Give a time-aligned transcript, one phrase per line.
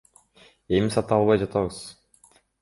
[0.77, 1.79] Эми сата албай жатабыз.